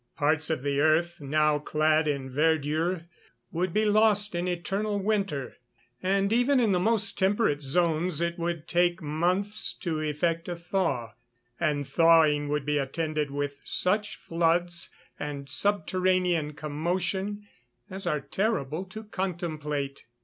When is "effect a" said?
9.99-10.55